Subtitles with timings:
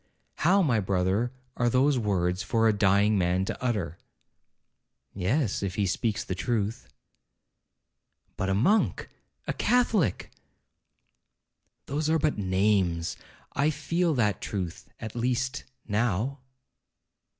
[0.37, 3.99] 'How, my brother, are those words for a dying man to utter?'
[5.13, 6.89] 'Yes, if he speaks the truth.'
[8.35, 10.31] 'But a monk?—a catholic?'
[11.85, 16.39] 'Those are but names—I feel that truth, at least, now.'